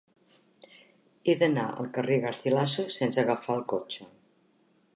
He 1.27 1.35
d'anar 1.41 1.65
al 1.67 1.91
carrer 1.97 2.17
de 2.19 2.23
Garcilaso 2.25 2.87
sense 2.99 3.21
agafar 3.25 3.59
el 3.61 3.65
cotxe. 3.75 4.09